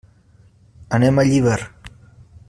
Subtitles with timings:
[0.99, 1.59] Anem a Llíber.